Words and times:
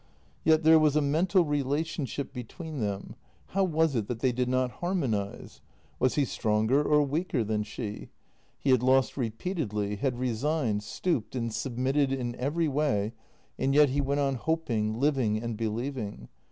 Yet 0.43 0.63
there 0.63 0.79
was 0.79 0.95
a 0.95 0.99
mental 0.99 1.45
relation 1.45 2.07
JENNY 2.07 2.29
211 2.29 2.29
ship 2.31 2.33
between 2.73 2.79
them— 2.79 3.15
how 3.53 3.63
was 3.63 3.93
it 3.93 4.07
that 4.07 4.19
they 4.19 4.31
did 4.31 4.49
not 4.49 4.71
harmonize? 4.81 5.61
Was 5.99 6.15
he 6.15 6.25
stronger 6.25 6.81
or 6.81 7.03
weaker 7.03 7.43
than 7.43 7.61
she? 7.61 8.09
He 8.59 8.71
had 8.71 8.81
lost 8.81 9.15
repeatedly, 9.15 9.97
had 9.97 10.17
resigned, 10.17 10.81
stooped, 10.81 11.35
and 11.35 11.53
submitted 11.53 12.11
in 12.11 12.33
every 12.37 12.67
way, 12.67 13.13
and 13.59 13.75
yet 13.75 13.89
he 13.89 14.01
went 14.01 14.21
on 14.21 14.33
hoping, 14.37 14.99
living, 14.99 15.37
and 15.37 15.55
believing. 15.55 16.29